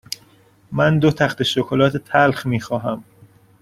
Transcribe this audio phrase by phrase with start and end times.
[0.71, 3.03] من دو تخته شکلات تلخ می خواهم.